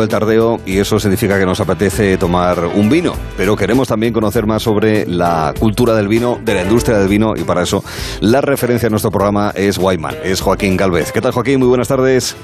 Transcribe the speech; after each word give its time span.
del 0.00 0.08
tardeo 0.08 0.60
y 0.66 0.78
eso 0.78 0.98
significa 0.98 1.38
que 1.38 1.46
nos 1.46 1.60
apetece 1.60 2.16
tomar 2.16 2.64
un 2.66 2.88
vino, 2.88 3.14
pero 3.36 3.56
queremos 3.56 3.88
también 3.88 4.12
conocer 4.12 4.46
más 4.46 4.62
sobre 4.62 5.06
la 5.06 5.54
cultura 5.58 5.94
del 5.94 6.08
vino, 6.08 6.38
de 6.44 6.54
la 6.54 6.62
industria 6.62 6.98
del 6.98 7.08
vino 7.08 7.34
y 7.36 7.42
para 7.42 7.62
eso 7.62 7.84
la 8.20 8.40
referencia 8.40 8.86
en 8.86 8.92
nuestro 8.92 9.10
programa 9.10 9.52
es 9.54 9.78
Wyman, 9.78 10.16
es 10.24 10.40
Joaquín 10.40 10.76
Galvez. 10.76 11.12
¿Qué 11.12 11.20
tal 11.20 11.32
Joaquín? 11.32 11.58
Muy 11.58 11.68
buenas 11.68 11.88
tardes. 11.88 12.36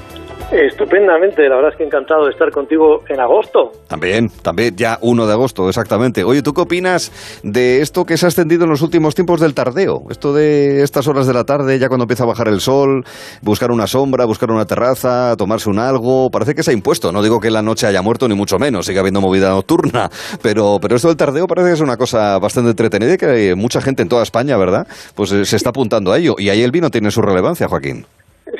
Estupendamente, 0.51 1.43
la 1.49 1.55
verdad 1.57 1.71
es 1.73 1.77
que 1.77 1.83
encantado 1.83 2.23
de 2.23 2.31
estar 2.31 2.49
contigo 2.51 3.01
en 3.09 3.19
agosto. 3.19 3.71
También, 3.89 4.29
también, 4.41 4.77
ya 4.77 4.97
1 5.01 5.27
de 5.27 5.33
agosto, 5.33 5.67
exactamente. 5.67 6.23
Oye, 6.23 6.41
¿tú 6.41 6.53
qué 6.53 6.61
opinas 6.61 7.11
de 7.43 7.81
esto 7.81 8.05
que 8.05 8.15
se 8.15 8.25
ha 8.25 8.29
extendido 8.29 8.63
en 8.63 8.69
los 8.69 8.81
últimos 8.81 9.13
tiempos 9.13 9.41
del 9.41 9.53
tardeo? 9.53 10.03
Esto 10.09 10.33
de 10.33 10.83
estas 10.83 11.05
horas 11.09 11.27
de 11.27 11.33
la 11.33 11.43
tarde, 11.43 11.77
ya 11.79 11.89
cuando 11.89 12.05
empieza 12.05 12.23
a 12.23 12.27
bajar 12.27 12.47
el 12.47 12.61
sol, 12.61 13.03
buscar 13.41 13.71
una 13.71 13.87
sombra, 13.87 14.23
buscar 14.23 14.49
una 14.49 14.63
terraza, 14.63 15.35
tomarse 15.35 15.69
un 15.69 15.79
algo, 15.79 16.29
parece 16.29 16.55
que 16.55 16.63
se 16.63 16.71
ha 16.71 16.73
impuesto. 16.73 17.11
No 17.11 17.21
digo 17.21 17.41
que 17.41 17.51
la 17.51 17.61
noche 17.61 17.85
haya 17.85 18.01
muerto, 18.01 18.29
ni 18.29 18.35
mucho 18.35 18.57
menos, 18.57 18.85
sigue 18.85 18.99
habiendo 18.99 19.19
movida 19.19 19.49
nocturna, 19.49 20.09
pero, 20.41 20.77
pero 20.81 20.95
esto 20.95 21.09
del 21.09 21.17
tardeo 21.17 21.45
parece 21.47 21.67
que 21.67 21.73
es 21.73 21.81
una 21.81 21.97
cosa 21.97 22.39
bastante 22.39 22.69
entretenida 22.69 23.15
y 23.15 23.17
que 23.17 23.55
mucha 23.55 23.81
gente 23.81 24.01
en 24.01 24.07
toda 24.07 24.23
España, 24.23 24.55
¿verdad? 24.55 24.87
Pues 25.13 25.29
eh, 25.33 25.43
se 25.43 25.57
está 25.57 25.71
apuntando 25.71 26.13
a 26.13 26.17
ello. 26.17 26.35
Y 26.37 26.47
ahí 26.49 26.61
el 26.61 26.71
vino 26.71 26.89
tiene 26.89 27.11
su 27.11 27.21
relevancia, 27.21 27.67
Joaquín. 27.67 28.05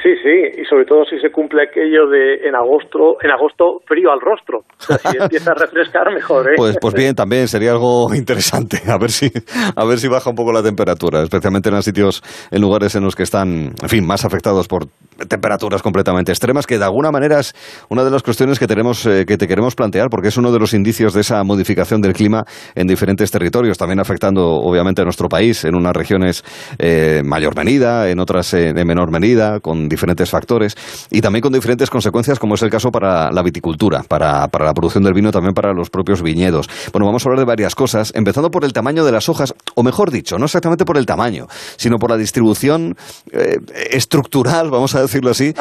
Sí, 0.08 0.14
sí, 0.24 0.62
y 0.62 0.64
sobre 0.64 0.86
todo 0.86 1.04
si 1.04 1.20
se 1.20 1.32
cumple 1.32 1.64
aquello 1.64 2.08
de 2.08 2.48
en 2.48 2.56
agosto, 2.56 3.18
en 3.22 3.30
agosto 3.30 3.82
frío 3.86 4.10
al 4.10 4.22
rostro. 4.22 4.64
Si 4.80 5.18
empieza 5.18 5.52
a 5.52 5.54
refrescar 5.54 6.14
mejor, 6.14 6.50
¿eh? 6.50 6.54
Pues, 6.56 6.78
pues 6.80 6.94
bien, 6.94 7.14
también 7.14 7.50
sería 7.50 7.72
algo 7.72 8.16
interesante, 8.16 8.78
a 8.88 8.98
ver 8.98 9.12
si, 9.12 9.30
a 9.76 9.86
ver 9.86 9.98
si 9.98 10.08
baja 10.08 10.30
un 10.30 10.38
poco 10.38 10.54
la 10.54 10.64
temperatura, 10.64 11.24
especialmente 11.24 11.68
en 11.68 11.76
los 11.76 11.84
sitios, 11.84 12.24
en 12.52 12.62
lugares 12.62 12.96
en 12.96 13.04
los 13.04 13.18
que 13.18 13.24
están, 13.24 13.74
en 13.82 13.90
fin, 13.90 14.08
más 14.08 14.24
afectados 14.24 14.70
por 14.70 14.84
temperaturas 15.28 15.82
completamente 15.82 16.32
extremas, 16.32 16.66
que 16.66 16.78
de 16.78 16.86
alguna 16.86 17.12
manera 17.12 17.40
es 17.40 17.54
una 17.90 18.04
de 18.04 18.12
las 18.12 18.24
cuestiones 18.24 18.60
que 18.60 18.68
tenemos, 18.68 19.06
eh, 19.06 19.26
que 19.26 19.38
te 19.38 19.48
queremos 19.48 19.76
plantear, 19.76 20.10
porque 20.10 20.30
es 20.30 20.38
uno 20.38 20.52
de 20.52 20.60
los 20.60 20.74
indicios 20.74 21.14
de 21.14 21.22
esa 21.22 21.44
modificación 21.44 22.02
del 22.02 22.14
clima 22.14 22.46
en 22.76 22.88
diferentes 22.88 23.32
territorios, 23.32 23.78
también 23.78 24.00
afectando 24.00 24.48
obviamente 24.48 25.02
a 25.02 25.06
nuestro 25.06 25.28
país, 25.30 25.66
en 25.66 25.76
unas 25.76 25.96
regiones 25.96 26.44
eh, 26.80 27.22
mayor 27.26 27.56
medida, 27.56 28.10
en 28.10 28.20
otras 28.20 28.54
en 28.54 28.76
menor 28.88 29.12
medida, 29.12 29.60
con 29.60 29.90
diferentes 29.90 30.30
factores 30.30 30.76
y 31.10 31.22
también 31.22 31.42
con 31.42 31.54
diferentes 31.54 31.90
consecuencias, 31.90 32.40
como 32.40 32.56
es 32.56 32.62
el 32.62 32.70
caso 32.70 32.92
para 32.92 33.32
la 33.32 33.44
viticultura, 33.44 34.04
para, 34.08 34.48
la 34.48 34.74
producción 34.74 35.04
del 35.04 35.14
vino, 35.14 35.32
también 35.32 35.54
para 35.54 35.74
los 35.74 35.90
propios 35.90 36.22
viñedos. 36.22 36.70
Bueno, 36.92 37.06
vamos 37.06 37.26
a 37.26 37.30
hablar 37.30 37.40
de 37.40 37.46
varias 37.46 37.76
cosas, 37.76 38.12
empezando 38.16 38.50
por 38.50 38.66
el 38.66 38.74
tamaño 38.74 39.06
de 39.06 39.12
las 39.12 39.30
hojas, 39.30 39.54
o 39.76 39.84
mejor 39.84 40.12
dicho, 40.12 40.38
no 40.38 40.46
exactamente 40.46 40.86
por 40.86 40.98
el 40.98 41.06
tamaño, 41.06 41.48
sino 41.78 41.98
por 41.98 42.10
la 42.10 42.18
distribución 42.18 42.96
eh, 43.32 43.58
estructural, 43.92 44.70
vamos 44.70 44.96
a 44.96 45.02
decirlo 45.08 45.32
así, 45.32 45.54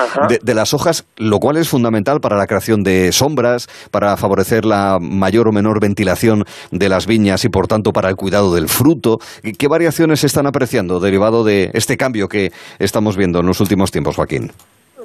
de, 0.42 0.54
las 0.54 0.74
hojas, 0.74 1.06
lo 1.16 1.38
cual 1.38 1.56
es 1.56 1.68
fundamental 1.68 2.20
para 2.20 2.36
la 2.36 2.46
creación 2.46 2.82
de 2.82 3.12
sombras, 3.12 3.66
para 3.90 4.16
favorecer 4.16 4.64
la 4.64 4.98
mayor 5.00 5.48
o 5.48 5.52
menor 5.52 5.80
ventilación 5.80 6.44
de 6.70 6.88
las 6.88 7.06
viñas 7.06 7.44
y, 7.44 7.48
por 7.48 7.66
tanto, 7.66 7.92
para 7.92 8.08
el 8.08 8.16
cuidado 8.16 8.54
del 8.54 8.68
fruto. 8.68 9.18
¿Qué 9.58 9.68
variaciones 9.68 10.20
se 10.20 10.26
están 10.26 10.46
apreciando 10.46 11.00
derivado 11.00 11.44
de 11.44 11.70
este 11.72 11.96
cambio 11.96 12.28
que 12.28 12.50
estamos 12.78 13.16
viendo 13.16 13.40
en 13.40 13.46
los 13.46 13.60
últimos 13.60 13.90
tiempos? 13.90 14.16
Joaquín? 14.16 14.50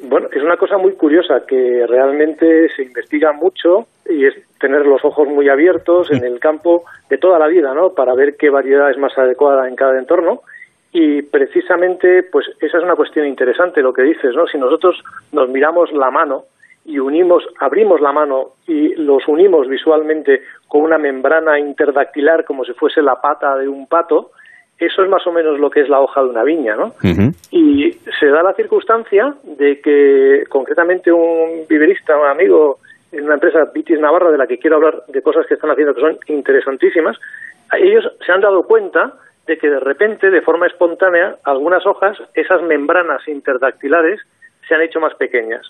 Bueno, 0.03 0.27
es 0.31 0.41
una 0.41 0.57
cosa 0.57 0.77
muy 0.77 0.93
curiosa 0.93 1.43
que 1.47 1.85
realmente 1.87 2.69
se 2.75 2.83
investiga 2.83 3.33
mucho 3.33 3.85
y 4.09 4.25
es 4.25 4.33
tener 4.59 4.85
los 4.85 5.03
ojos 5.05 5.27
muy 5.27 5.47
abiertos 5.49 6.11
en 6.11 6.23
el 6.23 6.39
campo 6.39 6.83
de 7.09 7.17
toda 7.17 7.37
la 7.39 7.47
vida, 7.47 7.73
¿no? 7.73 7.89
Para 7.95 8.13
ver 8.15 8.35
qué 8.37 8.49
variedad 8.49 8.89
es 8.89 8.97
más 8.97 9.17
adecuada 9.17 9.67
en 9.67 9.75
cada 9.75 9.99
entorno. 9.99 10.41
Y 10.93 11.21
precisamente, 11.21 12.23
pues 12.23 12.47
esa 12.59 12.77
es 12.77 12.83
una 12.83 12.95
cuestión 12.95 13.25
interesante 13.25 13.81
lo 13.81 13.93
que 13.93 14.03
dices, 14.03 14.35
¿no? 14.35 14.45
Si 14.47 14.57
nosotros 14.57 15.01
nos 15.31 15.49
miramos 15.49 15.91
la 15.93 16.11
mano 16.11 16.45
y 16.83 16.99
unimos, 16.99 17.43
abrimos 17.59 18.01
la 18.01 18.11
mano 18.11 18.53
y 18.67 18.95
los 18.95 19.27
unimos 19.27 19.67
visualmente 19.67 20.41
con 20.67 20.81
una 20.81 20.97
membrana 20.97 21.59
interdactilar 21.59 22.43
como 22.43 22.65
si 22.65 22.73
fuese 22.73 23.01
la 23.01 23.21
pata 23.21 23.55
de 23.55 23.67
un 23.67 23.87
pato, 23.87 24.31
eso 24.77 25.03
es 25.03 25.09
más 25.09 25.25
o 25.27 25.31
menos 25.31 25.59
lo 25.59 25.69
que 25.69 25.81
es 25.81 25.89
la 25.89 25.99
hoja 25.99 26.23
de 26.23 26.29
una 26.29 26.43
viña, 26.43 26.75
¿no? 26.75 26.95
Y 27.51 27.91
se 28.19 28.27
da 28.27 28.41
la 28.41 28.53
circunstancia 28.53 29.35
de 29.43 29.79
que 29.79 30.43
concretamente 30.49 31.11
un 31.11 31.67
viverista, 31.69 32.17
un 32.17 32.25
amigo 32.25 32.79
en 33.11 33.25
una 33.25 33.35
empresa 33.35 33.69
Vitis 33.73 33.99
Navarra 33.99 34.31
de 34.31 34.39
la 34.39 34.47
que 34.47 34.57
quiero 34.57 34.77
hablar 34.77 35.03
de 35.07 35.21
cosas 35.21 35.45
que 35.45 35.53
están 35.53 35.69
haciendo 35.69 35.93
que 35.93 36.01
son 36.01 36.17
interesantísimas, 36.27 37.17
ellos 37.77 38.11
se 38.25 38.31
han 38.31 38.41
dado 38.41 38.63
cuenta 38.63 39.13
de 39.47 39.57
que 39.57 39.69
de 39.69 39.79
repente, 39.79 40.29
de 40.29 40.41
forma 40.41 40.67
espontánea, 40.67 41.35
algunas 41.43 41.85
hojas, 41.85 42.17
esas 42.33 42.61
membranas 42.61 43.27
interdactilares, 43.27 44.21
se 44.67 44.75
han 44.75 44.81
hecho 44.81 44.99
más 44.99 45.15
pequeñas, 45.15 45.67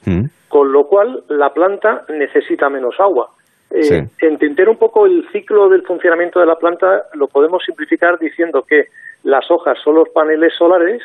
con 0.47 0.71
lo 0.71 0.85
cual 0.85 1.23
la 1.29 1.53
planta 1.53 2.03
necesita 2.09 2.69
menos 2.69 2.99
agua. 2.99 3.29
Eh, 3.71 4.05
Entender 4.19 4.67
un 4.67 4.77
poco 4.77 5.05
el 5.05 5.25
ciclo 5.31 5.69
del 5.69 5.83
funcionamiento 5.83 6.39
de 6.39 6.45
la 6.45 6.55
planta 6.55 7.03
lo 7.13 7.27
podemos 7.27 7.63
simplificar 7.65 8.19
diciendo 8.19 8.63
que 8.67 8.87
las 9.23 9.49
hojas 9.49 9.77
son 9.81 9.95
los 9.95 10.09
paneles 10.09 10.53
solares 10.57 11.01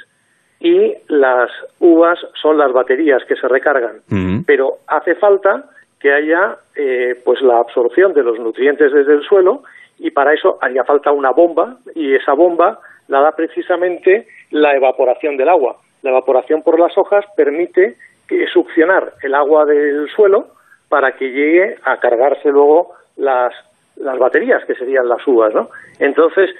y 0.58 0.94
las 1.08 1.50
uvas 1.78 2.18
son 2.40 2.58
las 2.58 2.72
baterías 2.72 3.22
que 3.28 3.36
se 3.36 3.46
recargan. 3.46 4.00
Pero 4.46 4.78
hace 4.88 5.14
falta 5.14 5.70
que 6.00 6.12
haya 6.12 6.56
eh, 6.74 7.20
pues 7.24 7.40
la 7.40 7.58
absorción 7.58 8.12
de 8.14 8.24
los 8.24 8.38
nutrientes 8.38 8.92
desde 8.92 9.14
el 9.14 9.22
suelo 9.22 9.62
y 9.98 10.10
para 10.10 10.34
eso 10.34 10.58
haría 10.60 10.84
falta 10.84 11.12
una 11.12 11.30
bomba 11.30 11.78
y 11.94 12.14
esa 12.14 12.32
bomba 12.34 12.80
la 13.08 13.20
da 13.20 13.32
precisamente 13.32 14.26
la 14.50 14.74
evaporación 14.74 15.36
del 15.36 15.48
agua. 15.48 15.76
La 16.02 16.10
evaporación 16.10 16.62
por 16.62 16.78
las 16.78 16.96
hojas 16.98 17.24
permite 17.36 17.96
succionar 18.52 19.12
el 19.22 19.34
agua 19.34 19.64
del 19.64 20.08
suelo 20.10 20.48
para 20.88 21.12
que 21.12 21.30
llegue 21.30 21.76
a 21.84 21.98
cargarse 21.98 22.50
luego 22.50 22.92
las, 23.16 23.52
las 23.96 24.18
baterías, 24.18 24.64
que 24.64 24.74
serían 24.74 25.08
las 25.08 25.26
uvas, 25.26 25.54
¿no? 25.54 25.70
Entonces, 25.98 26.50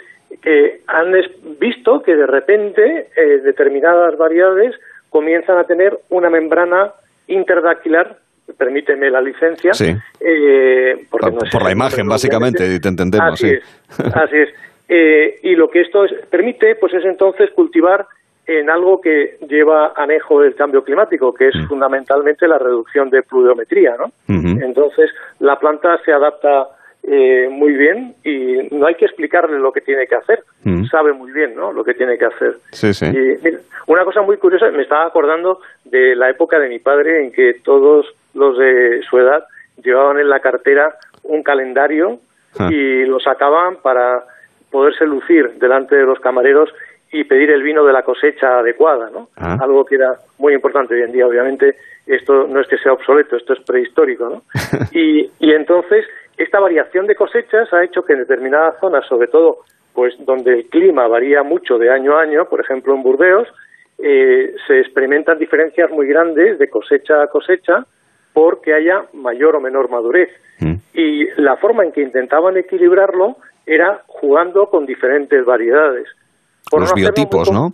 que 0.43 0.81
han 0.87 1.13
visto 1.59 2.03
que 2.03 2.17
de 2.17 2.27
repente 2.27 3.09
eh, 3.17 3.39
determinadas 3.43 4.17
variedades 4.17 4.75
comienzan 5.11 5.59
a 5.59 5.65
tener 5.65 5.99
una 6.11 6.31
membrana 6.31 6.93
interdactilar 7.29 8.19
permíteme 8.57 9.11
la 9.11 9.21
licencia. 9.21 9.73
Eh, 10.21 11.07
porque 11.11 11.31
por, 11.51 11.63
la 11.63 11.73
imagen, 11.73 12.07
básicamente, 12.09 12.79
te 12.81 12.89
entendemos. 12.89 13.35
Así 13.35 13.51
es. 13.51 13.65
Así 14.15 14.37
es. 14.37 14.49
Eh, 14.89 15.41
y 15.43 15.57
lo 15.57 15.69
que 15.69 15.81
esto 15.81 16.05
permite, 16.31 16.77
pues 16.77 16.95
es 16.95 17.05
entonces 17.05 17.51
cultivar 17.51 18.07
en 18.47 18.71
algo 18.71 19.01
que 19.01 19.39
lleva 19.49 19.93
anejo 19.97 20.43
el 20.43 20.55
cambio 20.55 20.85
climático, 20.85 21.35
que 21.35 21.49
es 21.49 21.57
mm. 21.57 21.67
fundamentalmente 21.67 22.47
la 22.47 22.59
reducción 22.59 23.11
de 23.11 23.23
pluviometría, 23.23 23.97
¿no? 23.99 24.13
Entonces, 24.29 25.11
la 25.41 25.59
planta 25.59 25.99
se 26.05 26.13
adapta 26.13 26.69
eh, 27.03 27.49
muy 27.51 27.73
bien 27.73 28.15
y 28.25 28.69
no 28.75 28.87
hay 28.87 28.95
que 28.95 29.05
explicarle 29.05 29.59
lo 29.59 29.73
que 29.73 29.81
tiene 29.81 30.07
que 30.07 30.15
hacer. 30.15 30.45
Mm. 30.63 30.85
Sabe 30.87 31.13
muy 31.13 31.33
bien, 31.33 31.57
¿no? 31.57 31.73
Lo 31.73 31.83
que 31.83 31.95
tiene 31.95 32.17
que 32.19 32.27
hacer. 32.27 32.59
Sí, 32.71 32.95
sí. 32.95 33.07
Y 33.07 33.49
una 33.87 34.05
cosa 34.05 34.23
muy 34.23 34.37
curiosa, 34.37 34.71
me 34.71 34.83
estaba 34.83 35.07
acordando 35.07 35.61
de 35.85 36.15
la 36.15 36.31
época 36.31 36.59
de 36.59 36.69
mi 36.69 36.79
padre 36.79 37.25
en 37.25 37.33
que 37.33 37.55
todos 37.65 38.07
los 38.37 38.57
de 38.59 39.03
su 39.09 39.19
edad 39.19 39.45
llevaban 39.83 40.19
en 40.19 40.29
la 40.29 40.41
cartera 40.41 40.95
un 41.23 41.43
calendario 41.43 42.19
ah. 42.59 42.69
y 42.71 43.05
lo 43.05 43.19
sacaban 43.21 43.77
para 43.83 44.25
poderse 44.71 45.07
lucir 45.07 45.59
delante 45.59 45.97
de 45.97 46.05
los 46.05 46.21
camareros 46.21 46.71
y 47.13 47.25
pedir 47.25 47.51
el 47.51 47.63
vino 47.63 47.85
de 47.85 47.93
la 47.93 48.03
cosecha 48.03 48.59
adecuada, 48.59 49.11
¿no? 49.11 49.29
Ah. 49.37 49.57
Algo 49.61 49.85
que 49.85 49.95
era 49.95 50.15
muy 50.39 50.55
importante 50.55 50.95
hoy 50.95 51.03
en 51.03 51.13
día. 51.13 51.27
Obviamente, 51.27 51.77
esto 52.07 52.47
no 52.47 52.61
es 52.61 52.69
que 52.69 52.79
sea 52.79 52.93
obsoleto, 52.93 53.37
esto 53.37 53.53
es 53.53 53.61
prehistórico, 53.61 54.29
¿no? 54.29 54.43
y, 54.93 55.31
y 55.39 55.53
entonces, 55.53 56.05
esta 56.37 56.61
variación 56.61 57.07
de 57.07 57.15
cosechas 57.15 57.73
ha 57.73 57.85
hecho 57.85 58.03
que 58.03 58.13
en 58.13 58.21
determinadas 58.21 58.79
zonas, 58.81 59.07
sobre 59.07 59.29
todo, 59.29 59.59
pues 59.95 60.15
donde 60.27 60.53
el 60.53 60.67
clima 60.67 61.07
varía 61.09 61.43
mucho 61.43 61.79
de 61.79 61.91
año 61.91 62.19
a 62.19 62.23
año, 62.23 62.45
por 62.47 62.61
ejemplo 62.61 62.95
en 62.95 63.03
Burdeos, 63.03 63.49
eh, 63.99 64.55
se 64.67 64.81
experimentan 64.81 65.39
diferencias 65.39 65.91
muy 65.91 66.07
grandes 66.07 66.59
de 66.59 66.69
cosecha 66.69 67.23
a 67.23 67.29
cosecha 67.29 67.87
porque 68.37 68.75
haya 68.75 69.07
mayor 69.15 69.57
o 69.57 69.63
menor 69.63 69.89
madurez. 69.89 70.29
Mm. 70.61 70.75
Y 70.93 71.25
la 71.41 71.57
forma 71.57 71.85
en 71.85 71.93
que 71.93 72.03
intentaban 72.03 72.59
equilibrarlo 72.59 73.39
era 73.65 74.03
jugando 74.07 74.67
con 74.67 74.85
diferentes 74.85 75.43
variedades 75.47 76.07
los 76.73 76.95
biotipos, 76.95 77.51
¿no? 77.51 77.73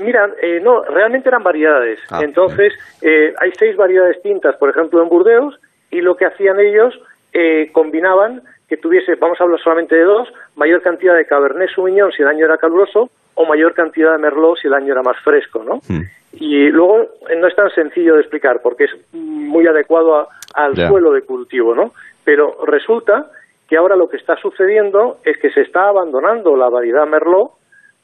mira, 0.00 0.30
eh, 0.42 0.60
no, 0.62 0.82
realmente 0.82 1.28
eran 1.28 1.42
variedades. 1.42 1.98
Ah, 2.10 2.20
Entonces, 2.22 2.72
eh, 3.02 3.34
hay 3.38 3.52
seis 3.58 3.76
variedades 3.76 4.20
tintas, 4.22 4.56
por 4.56 4.70
ejemplo, 4.70 5.02
en 5.02 5.08
Burdeos, 5.08 5.60
y 5.90 6.00
lo 6.00 6.16
que 6.16 6.24
hacían 6.24 6.58
ellos, 6.58 6.98
eh, 7.32 7.70
combinaban 7.72 8.42
que 8.68 8.78
tuviese, 8.78 9.14
vamos 9.16 9.40
a 9.40 9.44
hablar 9.44 9.60
solamente 9.60 9.94
de 9.94 10.04
dos, 10.04 10.28
mayor 10.56 10.82
cantidad 10.82 11.14
de 11.14 11.26
Cabernet 11.26 11.70
Sauvignon 11.74 12.12
si 12.12 12.22
el 12.22 12.28
año 12.28 12.46
era 12.46 12.56
caluroso, 12.56 13.10
o 13.34 13.44
mayor 13.46 13.74
cantidad 13.74 14.12
de 14.12 14.18
Merlot 14.18 14.58
si 14.58 14.66
el 14.66 14.74
año 14.74 14.92
era 14.92 15.02
más 15.02 15.16
fresco, 15.22 15.62
¿no? 15.62 15.80
Hmm. 15.86 16.02
Y 16.32 16.68
luego 16.68 17.06
no 17.36 17.46
es 17.46 17.56
tan 17.56 17.70
sencillo 17.70 18.14
de 18.14 18.20
explicar, 18.20 18.60
porque 18.62 18.84
es 18.84 18.90
muy 19.12 19.66
adecuado 19.66 20.28
al 20.54 20.76
suelo 20.76 21.12
de 21.12 21.22
cultivo, 21.22 21.74
¿no? 21.74 21.92
Pero 22.24 22.64
resulta 22.66 23.30
que 23.68 23.76
ahora 23.76 23.96
lo 23.96 24.08
que 24.08 24.16
está 24.16 24.36
sucediendo 24.36 25.18
es 25.24 25.36
que 25.38 25.50
se 25.50 25.62
está 25.62 25.88
abandonando 25.88 26.56
la 26.56 26.68
variedad 26.68 27.06
Merlot 27.06 27.52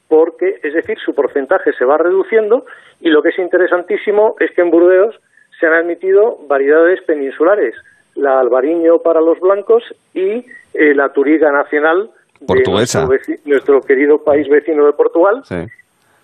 porque, 0.07 0.59
es 0.61 0.73
decir, 0.73 0.97
su 1.03 1.15
porcentaje 1.15 1.73
se 1.73 1.85
va 1.85 1.97
reduciendo 1.97 2.65
y 3.01 3.09
lo 3.09 3.23
que 3.23 3.29
es 3.29 3.39
interesantísimo 3.39 4.35
es 4.39 4.51
que 4.51 4.61
en 4.61 4.69
Burdeos 4.69 5.19
se 5.59 5.65
han 5.65 5.73
admitido 5.73 6.37
variedades 6.47 7.01
peninsulares, 7.03 7.75
la 8.13 8.39
Albariño 8.39 8.99
para 8.99 9.21
los 9.21 9.39
blancos 9.39 9.83
y 10.13 10.45
eh, 10.73 10.93
la 10.93 11.09
Turiga 11.09 11.51
Nacional 11.51 12.11
de 12.39 12.63
nuestro, 12.67 13.09
nuestro, 13.45 13.81
querido 13.81 14.23
país 14.23 14.47
vecino 14.47 14.85
de 14.85 14.93
Portugal, 14.93 15.41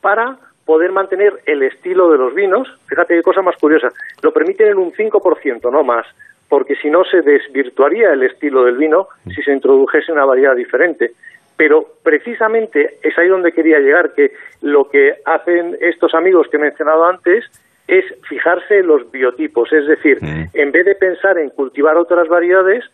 para 0.02 0.38
poder 0.72 0.94
mantener 0.94 1.34
el 1.48 1.64
estilo 1.64 2.10
de 2.10 2.18
los 2.18 2.34
vinos. 2.34 2.66
Fíjate 2.88 3.16
qué 3.16 3.22
cosa 3.22 3.42
más 3.42 3.58
curiosa. 3.58 3.90
Lo 4.24 4.32
permiten 4.32 4.70
en 4.70 4.78
un 4.78 4.94
5%, 4.94 5.70
no 5.70 5.84
más, 5.84 6.08
porque 6.48 6.78
si 6.78 6.90
no 6.90 7.04
se 7.04 7.22
desvirtuaría 7.22 8.14
el 8.14 8.24
estilo 8.24 8.64
del 8.64 8.78
vino 8.78 9.10
si 9.36 9.44
se 9.44 9.52
introdujese 9.52 10.14
una 10.14 10.24
variedad 10.24 10.56
diferente. 10.56 11.12
Pero 11.58 11.86
precisamente 12.02 13.00
es 13.04 13.18
ahí 13.18 13.28
donde 13.28 13.52
quería 13.52 13.80
llegar, 13.80 14.14
que 14.14 14.32
lo 14.62 14.88
que 14.90 15.16
hacen 15.26 15.76
estos 15.82 16.14
amigos 16.14 16.48
que 16.50 16.56
he 16.56 16.62
mencionado 16.62 17.04
antes 17.04 17.44
es 17.90 18.06
fijarse 18.30 18.80
en 18.80 18.88
los 18.88 19.12
biotipos, 19.12 19.74
es 19.74 19.86
decir, 19.88 20.20
en 20.54 20.72
vez 20.72 20.86
de 20.86 20.96
pensar 20.96 21.38
en 21.38 21.50
cultivar 21.50 21.98
otras 21.98 22.30
variedades, 22.30 22.86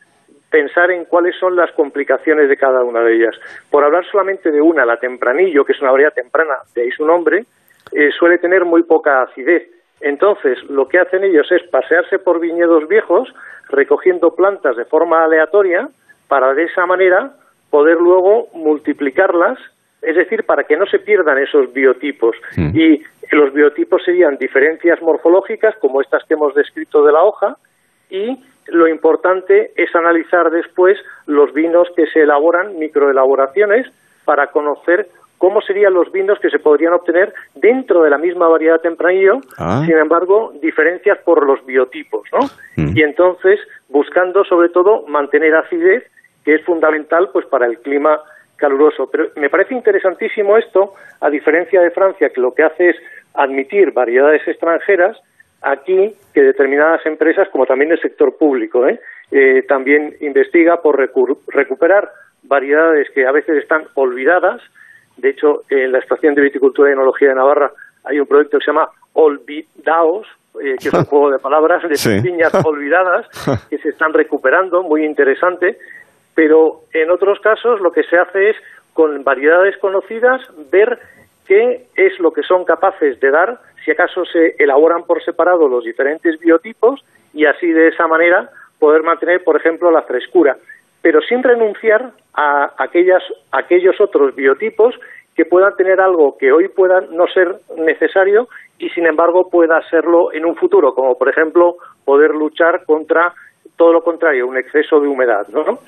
pensar 0.50 0.89
en 0.89 1.06
cuáles 1.06 1.35
son 1.39 1.56
las 1.56 1.71
complicaciones 1.73 2.50
de 2.50 2.57
cada 2.57 2.83
una 2.83 3.01
de 3.01 3.18
ellas. 3.18 3.35
Por 3.69 3.83
hablar 3.83 4.03
solamente 4.09 4.50
de 4.50 4.62
una, 4.62 4.83
la 4.83 4.97
tempranillo, 4.97 5.63
que 5.63 5.73
es 5.73 5.81
una 5.81 5.91
variedad 5.91 6.13
temprana, 6.13 6.56
de 6.73 6.81
ahí 6.81 6.89
su 6.89 7.06
nombre, 7.06 7.45
eh, 7.91 8.09
suele 8.17 8.37
tener 8.37 8.65
muy 8.65 8.83
poca 8.83 9.23
acidez. 9.23 9.69
Entonces, 10.01 10.57
lo 10.69 10.87
que 10.87 10.99
hacen 10.99 11.23
ellos 11.23 11.51
es 11.51 11.63
pasearse 11.69 12.19
por 12.19 12.39
viñedos 12.39 12.87
viejos, 12.87 13.33
recogiendo 13.69 14.35
plantas 14.35 14.75
de 14.75 14.85
forma 14.85 15.23
aleatoria, 15.23 15.89
para 16.27 16.53
de 16.53 16.63
esa 16.65 16.85
manera 16.85 17.31
poder 17.69 17.97
luego 17.97 18.47
multiplicarlas, 18.53 19.57
es 20.01 20.15
decir, 20.15 20.43
para 20.45 20.63
que 20.63 20.77
no 20.77 20.85
se 20.85 20.99
pierdan 20.99 21.37
esos 21.39 21.73
biotipos. 21.73 22.35
Mm. 22.55 22.77
Y 22.77 23.03
los 23.31 23.53
biotipos 23.53 24.03
serían 24.03 24.37
diferencias 24.37 25.01
morfológicas, 25.01 25.75
como 25.77 26.01
estas 26.01 26.23
que 26.25 26.35
hemos 26.35 26.53
descrito 26.53 27.03
de 27.03 27.11
la 27.11 27.23
hoja, 27.23 27.57
y 28.09 28.37
lo 28.67 28.87
importante 28.87 29.71
es 29.75 29.93
analizar 29.95 30.49
después 30.51 30.97
los 31.25 31.53
vinos 31.53 31.87
que 31.95 32.05
se 32.07 32.21
elaboran, 32.21 32.77
microelaboraciones, 32.77 33.87
para 34.25 34.47
conocer 34.47 35.07
cómo 35.37 35.61
serían 35.61 35.93
los 35.93 36.11
vinos 36.11 36.39
que 36.39 36.49
se 36.49 36.59
podrían 36.59 36.93
obtener 36.93 37.33
dentro 37.55 38.01
de 38.03 38.09
la 38.09 38.17
misma 38.17 38.47
variedad 38.47 38.81
tempranillo, 38.81 39.41
ah. 39.57 39.83
sin 39.85 39.97
embargo, 39.97 40.53
diferencias 40.61 41.17
por 41.19 41.45
los 41.45 41.65
biotipos, 41.65 42.27
¿no? 42.31 42.47
Mm. 42.75 42.97
Y 42.97 43.03
entonces, 43.03 43.59
buscando 43.89 44.43
sobre 44.43 44.69
todo 44.69 45.05
mantener 45.07 45.55
acidez, 45.55 46.03
que 46.43 46.55
es 46.55 46.63
fundamental 46.63 47.29
pues 47.33 47.45
para 47.45 47.65
el 47.65 47.79
clima 47.79 48.19
caluroso. 48.55 49.09
Pero 49.11 49.27
me 49.35 49.49
parece 49.49 49.73
interesantísimo 49.73 50.57
esto, 50.57 50.93
a 51.21 51.29
diferencia 51.29 51.81
de 51.81 51.91
Francia, 51.91 52.29
que 52.29 52.41
lo 52.41 52.53
que 52.53 52.63
hace 52.63 52.89
es 52.89 52.95
admitir 53.33 53.91
variedades 53.91 54.47
extranjeras, 54.47 55.17
aquí 55.61 56.15
que 56.33 56.41
determinadas 56.41 57.05
empresas, 57.05 57.47
como 57.49 57.65
también 57.65 57.91
el 57.91 58.01
sector 58.01 58.37
público, 58.37 58.87
¿eh? 58.87 58.99
Eh, 59.31 59.63
también 59.67 60.15
investiga 60.21 60.81
por 60.81 60.97
recuperar 61.47 62.09
variedades 62.43 63.09
que 63.11 63.25
a 63.25 63.31
veces 63.31 63.57
están 63.57 63.83
olvidadas. 63.93 64.61
De 65.17 65.29
hecho, 65.29 65.63
en 65.69 65.91
la 65.91 65.99
Estación 65.99 66.35
de 66.35 66.41
Viticultura 66.41 66.89
y 66.89 66.93
Enología 66.93 67.29
de 67.29 67.35
Navarra 67.35 67.71
hay 68.03 68.19
un 68.19 68.27
proyecto 68.27 68.59
que 68.59 68.65
se 68.65 68.71
llama 68.71 68.89
Olvidaos, 69.13 70.27
eh, 70.63 70.75
que 70.79 70.87
es 70.87 70.93
un 70.93 71.05
juego 71.09 71.31
de 71.31 71.39
palabras 71.39 71.83
de 71.83 72.21
piñas 72.21 72.53
olvidadas 72.65 73.27
que 73.69 73.77
se 73.79 73.89
están 73.89 74.13
recuperando, 74.13 74.83
muy 74.83 75.03
interesante. 75.05 75.77
Pero 76.35 76.81
en 76.93 77.09
otros 77.09 77.39
casos 77.39 77.81
lo 77.81 77.91
que 77.91 78.03
se 78.03 78.17
hace 78.17 78.51
es, 78.51 78.57
con 78.93 79.23
variedades 79.23 79.77
conocidas, 79.77 80.41
ver 80.71 80.99
qué 81.47 81.87
es 81.95 82.19
lo 82.19 82.31
que 82.31 82.43
son 82.43 82.63
capaces 82.65 83.19
de 83.19 83.31
dar 83.31 83.59
si 83.83 83.91
acaso 83.91 84.25
se 84.25 84.55
elaboran 84.59 85.03
por 85.03 85.23
separado 85.23 85.67
los 85.67 85.83
diferentes 85.83 86.37
biotipos 86.39 87.03
y 87.33 87.45
así 87.45 87.71
de 87.71 87.87
esa 87.87 88.05
manera 88.05 88.49
poder 88.79 89.01
mantener, 89.01 89.43
por 89.43 89.55
ejemplo, 89.55 89.89
la 89.91 90.01
frescura, 90.01 90.57
pero 91.07 91.21
sin 91.21 91.42
renunciar 91.42 92.12
a 92.33 92.74
aquellas, 92.83 93.24
aquellos 93.54 93.95
otros 94.01 94.36
biotipos 94.36 94.94
que 95.38 95.45
puedan 95.45 95.74
tener 95.77 96.01
algo 96.01 96.38
que 96.38 96.51
hoy 96.51 96.68
pueda 96.68 97.00
no 97.00 97.27
ser 97.27 97.56
necesario 97.77 98.50
y 98.77 98.89
sin 98.89 99.06
embargo 99.06 99.50
pueda 99.50 99.81
serlo 99.89 100.33
en 100.33 100.44
un 100.44 100.57
futuro, 100.57 100.94
como 100.94 101.18
por 101.18 101.30
ejemplo 101.30 101.77
poder 102.04 102.31
luchar 102.31 102.83
contra 102.83 103.33
todo 103.75 103.93
lo 103.93 104.01
contrario, 104.01 104.47
un 104.47 104.57
exceso 104.57 104.99
de 104.99 105.07
humedad, 105.07 105.47
¿no? 105.49 105.79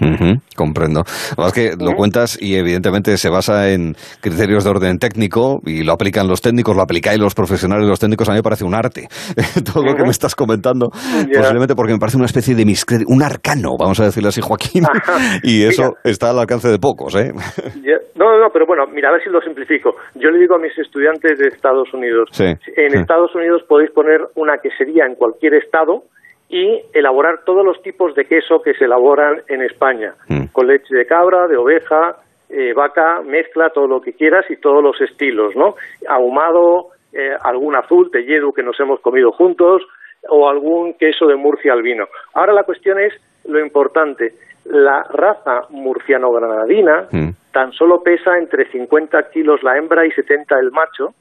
comprendo. 0.55 1.03
Además 1.37 1.53
que 1.53 1.71
lo 1.79 1.93
cuentas 1.95 2.37
y 2.41 2.55
evidentemente 2.55 3.17
se 3.17 3.29
basa 3.29 3.69
en 3.71 3.93
criterios 4.21 4.63
de 4.63 4.69
orden 4.69 4.97
técnico 4.97 5.59
y 5.65 5.83
lo 5.83 5.93
aplican 5.93 6.27
los 6.27 6.41
técnicos, 6.41 6.75
lo 6.75 6.81
aplicáis 6.81 7.19
los 7.19 7.33
profesionales, 7.33 7.87
los 7.87 7.99
técnicos, 7.99 8.27
a 8.29 8.33
mí 8.33 8.39
me 8.39 8.43
parece 8.43 8.65
un 8.65 8.75
arte. 8.75 9.07
todo 9.73 9.83
lo 9.83 9.95
que 9.95 10.03
me 10.03 10.11
estás 10.11 10.35
comentando, 10.35 10.89
posiblemente 10.89 11.75
porque 11.75 11.93
me 11.93 11.99
parece 11.99 12.17
una 12.17 12.25
especie 12.25 12.55
de 12.55 12.65
un 13.07 13.23
arcano, 13.23 13.75
vamos 13.79 13.99
a 13.99 14.05
decirlo 14.05 14.29
así, 14.29 14.41
Joaquín, 14.41 14.83
y 15.43 15.63
eso 15.63 15.95
está 16.03 16.31
al 16.31 16.39
alcance 16.39 16.69
de 16.69 16.77
pocos, 16.77 17.15
¿eh? 17.15 17.31
no, 18.15 18.39
no, 18.39 18.49
pero 18.51 18.65
bueno, 18.65 18.85
mira, 18.87 19.09
a 19.09 19.11
ver 19.13 19.23
si 19.23 19.29
lo 19.29 19.41
simplifico. 19.41 19.95
Yo 20.15 20.29
le 20.29 20.39
digo 20.39 20.55
a 20.55 20.59
mis 20.59 20.77
estudiantes 20.77 21.37
de 21.39 21.47
Estados 21.47 21.93
Unidos, 21.93 22.29
en 22.39 22.95
Estados 22.95 23.33
Unidos 23.35 23.63
podéis 23.67 23.91
poner 23.91 24.21
una 24.35 24.57
quesería 24.57 25.05
en 25.05 25.15
cualquier 25.15 25.55
estado, 25.55 26.03
y 26.49 26.81
elaborar 26.93 27.43
todos 27.45 27.63
los 27.63 27.81
tipos 27.83 28.15
de 28.15 28.25
queso 28.25 28.61
que 28.61 28.73
se 28.73 28.85
elaboran 28.85 29.41
en 29.47 29.61
España, 29.61 30.15
mm. 30.27 30.47
con 30.51 30.67
leche 30.67 30.95
de 30.95 31.05
cabra, 31.05 31.47
de 31.47 31.55
oveja, 31.55 32.17
eh, 32.49 32.73
vaca, 32.73 33.21
mezcla, 33.21 33.69
todo 33.69 33.87
lo 33.87 34.01
que 34.01 34.13
quieras 34.13 34.45
y 34.49 34.57
todos 34.57 34.83
los 34.83 34.99
estilos, 34.99 35.55
¿no? 35.55 35.75
Ahumado, 36.07 36.87
eh, 37.13 37.35
algún 37.39 37.75
azul, 37.75 38.09
telledu 38.11 38.51
que 38.51 38.63
nos 38.63 38.79
hemos 38.79 38.99
comido 39.01 39.31
juntos, 39.31 39.83
o 40.27 40.49
algún 40.49 40.93
queso 40.95 41.27
de 41.27 41.35
Murcia 41.35 41.73
al 41.73 41.83
vino. 41.83 42.05
Ahora 42.33 42.53
la 42.53 42.63
cuestión 42.63 42.99
es 42.99 43.13
lo 43.45 43.59
importante. 43.59 44.33
La 44.65 45.03
raza 45.03 45.67
murciano-granadina 45.69 47.07
mm. 47.11 47.29
tan 47.53 47.71
solo 47.73 48.01
pesa 48.03 48.37
entre 48.37 48.69
50 48.71 49.29
kilos 49.31 49.63
la 49.63 49.77
hembra 49.77 50.05
y 50.05 50.11
70 50.11 50.59
el 50.59 50.71
macho, 50.71 51.13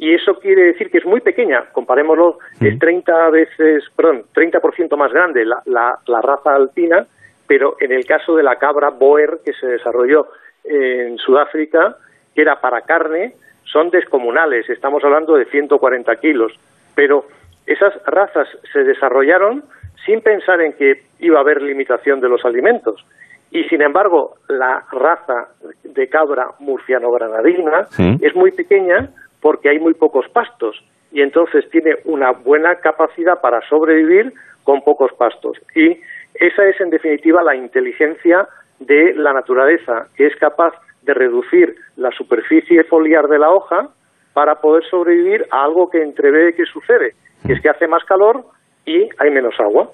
y 0.00 0.14
eso 0.14 0.36
quiere 0.36 0.62
decir 0.62 0.90
que 0.90 0.96
es 0.96 1.04
muy 1.04 1.20
pequeña, 1.20 1.66
comparémoslo, 1.72 2.38
es 2.58 2.78
30 2.78 3.28
veces, 3.28 3.84
perdón, 3.94 4.22
30% 4.34 4.96
más 4.96 5.12
grande 5.12 5.44
la, 5.44 5.62
la, 5.66 6.20
raza 6.22 6.54
alpina, 6.54 7.06
pero 7.46 7.76
en 7.78 7.92
el 7.92 8.06
caso 8.06 8.34
de 8.34 8.42
la 8.42 8.56
cabra 8.56 8.88
Boer 8.88 9.40
que 9.44 9.52
se 9.52 9.66
desarrolló 9.66 10.28
en 10.64 11.18
Sudáfrica, 11.18 11.96
que 12.34 12.40
era 12.40 12.62
para 12.62 12.80
carne, 12.80 13.34
son 13.64 13.90
descomunales, 13.90 14.70
estamos 14.70 15.04
hablando 15.04 15.36
de 15.36 15.44
140 15.44 16.16
kilos, 16.16 16.58
pero 16.94 17.26
esas 17.66 17.92
razas 18.06 18.48
se 18.72 18.82
desarrollaron 18.84 19.64
sin 20.06 20.22
pensar 20.22 20.62
en 20.62 20.72
que 20.72 21.02
iba 21.18 21.36
a 21.36 21.42
haber 21.42 21.60
limitación 21.60 22.20
de 22.20 22.28
los 22.30 22.42
alimentos. 22.46 23.04
Y 23.50 23.64
sin 23.64 23.82
embargo, 23.82 24.36
la 24.48 24.82
raza 24.92 25.48
de 25.84 26.08
cabra 26.08 26.52
murciano-granadina 26.58 27.88
es 28.22 28.34
muy 28.34 28.52
pequeña, 28.52 29.10
porque 29.40 29.70
hay 29.70 29.78
muy 29.78 29.94
pocos 29.94 30.28
pastos 30.28 30.82
y 31.12 31.22
entonces 31.22 31.68
tiene 31.70 31.96
una 32.04 32.30
buena 32.32 32.76
capacidad 32.76 33.40
para 33.40 33.60
sobrevivir 33.68 34.32
con 34.64 34.82
pocos 34.82 35.12
pastos. 35.14 35.58
Y 35.74 36.00
esa 36.34 36.66
es 36.66 36.80
en 36.80 36.90
definitiva 36.90 37.42
la 37.42 37.56
inteligencia 37.56 38.48
de 38.78 39.14
la 39.14 39.32
naturaleza, 39.32 40.08
que 40.16 40.26
es 40.26 40.36
capaz 40.36 40.74
de 41.02 41.14
reducir 41.14 41.76
la 41.96 42.10
superficie 42.12 42.84
foliar 42.84 43.28
de 43.28 43.38
la 43.38 43.50
hoja 43.50 43.88
para 44.32 44.56
poder 44.56 44.84
sobrevivir 44.84 45.46
a 45.50 45.64
algo 45.64 45.90
que 45.90 46.02
entrevé 46.02 46.54
que 46.54 46.64
sucede, 46.66 47.14
que 47.46 47.54
es 47.54 47.60
que 47.60 47.68
hace 47.68 47.88
más 47.88 48.04
calor 48.04 48.44
y 48.86 49.08
hay 49.18 49.30
menos 49.30 49.58
agua. 49.58 49.90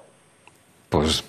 Pues 0.89 1.23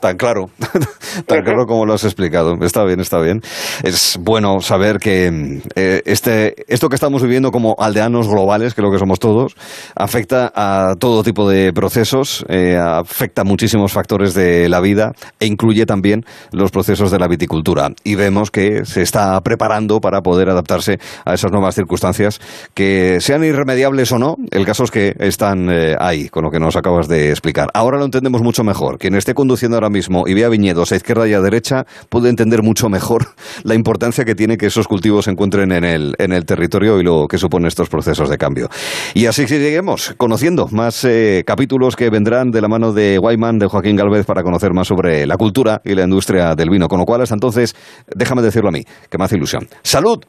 tan 0.00 0.16
claro, 0.16 0.50
tan 1.26 1.42
claro 1.42 1.66
como 1.66 1.84
lo 1.84 1.92
has 1.92 2.04
explicado. 2.04 2.56
Está 2.62 2.82
bien, 2.84 2.98
está 3.00 3.20
bien. 3.20 3.42
Es 3.82 4.18
bueno 4.20 4.60
saber 4.60 4.98
que 4.98 5.60
eh, 5.76 6.02
este, 6.06 6.54
esto 6.66 6.88
que 6.88 6.94
estamos 6.94 7.22
viviendo 7.22 7.50
como 7.50 7.76
aldeanos 7.78 8.26
globales, 8.26 8.74
que 8.74 8.80
es 8.80 8.84
lo 8.84 8.90
que 8.90 8.98
somos 8.98 9.20
todos, 9.20 9.54
afecta 9.94 10.50
a 10.54 10.94
todo 10.98 11.22
tipo 11.22 11.48
de 11.48 11.74
procesos, 11.74 12.44
eh, 12.48 12.76
afecta 12.76 13.42
a 13.42 13.44
muchísimos 13.44 13.92
factores 13.92 14.32
de 14.32 14.70
la 14.70 14.80
vida 14.80 15.12
e 15.38 15.46
incluye 15.46 15.84
también 15.84 16.24
los 16.50 16.70
procesos 16.70 17.10
de 17.10 17.18
la 17.18 17.28
viticultura. 17.28 17.90
Y 18.02 18.14
vemos 18.14 18.50
que 18.50 18.86
se 18.86 19.02
está 19.02 19.38
preparando 19.42 20.00
para 20.00 20.22
poder 20.22 20.48
adaptarse 20.48 20.98
a 21.26 21.34
esas 21.34 21.52
nuevas 21.52 21.74
circunstancias 21.74 22.40
que 22.72 23.20
sean 23.20 23.44
irremediables 23.44 24.10
o 24.12 24.18
no. 24.18 24.36
El 24.50 24.64
caso 24.64 24.84
es 24.84 24.90
que 24.90 25.14
están 25.18 25.68
eh, 25.70 25.96
ahí, 26.00 26.30
con 26.30 26.44
lo 26.44 26.50
que 26.50 26.58
nos 26.58 26.76
acabas 26.76 27.08
de 27.08 27.30
explicar. 27.30 27.68
Ahora 27.74 27.98
lo 27.98 28.06
entendemos 28.06 28.40
mucho 28.40 28.64
mejor 28.64 28.98
quien 29.02 29.16
esté 29.16 29.34
conduciendo 29.34 29.76
ahora 29.76 29.90
mismo 29.90 30.22
y 30.28 30.34
vea 30.34 30.48
viñedos 30.48 30.92
a 30.92 30.96
izquierda 30.96 31.26
y 31.26 31.34
a 31.34 31.40
derecha 31.40 31.84
puede 32.08 32.30
entender 32.30 32.62
mucho 32.62 32.88
mejor 32.88 33.26
la 33.64 33.74
importancia 33.74 34.24
que 34.24 34.36
tiene 34.36 34.56
que 34.56 34.66
esos 34.66 34.86
cultivos 34.86 35.24
se 35.24 35.32
encuentren 35.32 35.72
en 35.72 35.84
el, 35.84 36.14
en 36.18 36.32
el 36.32 36.44
territorio 36.44 37.00
y 37.00 37.02
lo 37.02 37.26
que 37.26 37.36
suponen 37.36 37.66
estos 37.66 37.88
procesos 37.88 38.30
de 38.30 38.38
cambio. 38.38 38.68
Y 39.14 39.26
así 39.26 39.48
seguiremos 39.48 40.14
conociendo 40.16 40.68
más 40.70 41.04
eh, 41.04 41.42
capítulos 41.44 41.96
que 41.96 42.10
vendrán 42.10 42.52
de 42.52 42.60
la 42.60 42.68
mano 42.68 42.92
de 42.92 43.18
Guayman, 43.18 43.58
de 43.58 43.66
Joaquín 43.66 43.96
Galvez, 43.96 44.24
para 44.24 44.44
conocer 44.44 44.72
más 44.72 44.86
sobre 44.86 45.26
la 45.26 45.36
cultura 45.36 45.80
y 45.84 45.96
la 45.96 46.04
industria 46.04 46.54
del 46.54 46.70
vino. 46.70 46.86
Con 46.86 47.00
lo 47.00 47.04
cual, 47.04 47.22
hasta 47.22 47.34
entonces, 47.34 47.74
déjame 48.06 48.40
decirlo 48.42 48.68
a 48.68 48.72
mí, 48.72 48.84
que 49.10 49.18
me 49.18 49.24
hace 49.24 49.36
ilusión. 49.36 49.66
¡Salud! 49.82 50.20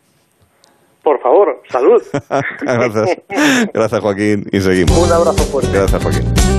Por 1.03 1.21
favor, 1.21 1.61
salud. 1.69 2.01
Gracias. 2.61 3.17
Gracias, 3.73 4.01
Joaquín. 4.01 4.45
Y 4.51 4.61
seguimos. 4.61 4.97
Un 4.97 5.11
abrazo 5.11 5.43
fuerte. 5.43 5.69
Gracias, 5.73 6.01
Joaquín. 6.01 6.52